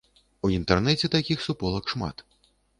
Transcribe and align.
У 0.47 0.49
інтэрнэце 0.59 1.11
такіх 1.17 1.45
суполак 1.51 1.85
шмат. 1.97 2.29